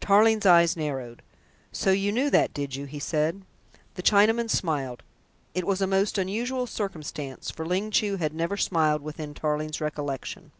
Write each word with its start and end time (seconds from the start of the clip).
Tarling's 0.00 0.46
eyes 0.46 0.76
narrowed. 0.76 1.20
"So 1.72 1.90
you 1.90 2.12
knew 2.12 2.30
that, 2.30 2.54
did 2.54 2.76
you?" 2.76 2.84
he 2.84 3.00
said. 3.00 3.42
The 3.96 4.04
Chinaman 4.04 4.48
smiled. 4.48 5.02
It 5.52 5.66
was 5.66 5.82
a 5.82 5.88
most 5.88 6.16
unusual 6.16 6.68
circumstance, 6.68 7.50
for 7.50 7.66
Ling 7.66 7.90
Chu 7.90 8.14
had 8.14 8.34
never 8.34 8.56
smiled 8.56 9.02
within 9.02 9.34
Tarling's 9.34 9.80
recollection. 9.80 10.52